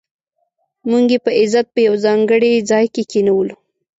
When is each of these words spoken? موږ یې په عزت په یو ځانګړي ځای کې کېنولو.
موږ 0.89 1.03
یې 1.13 1.19
په 1.25 1.31
عزت 1.39 1.65
په 1.75 1.79
یو 1.87 1.95
ځانګړي 2.05 2.51
ځای 2.69 2.85
کې 2.93 3.03
کېنولو. 3.11 3.55